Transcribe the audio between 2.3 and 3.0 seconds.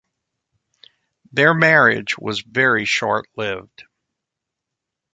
very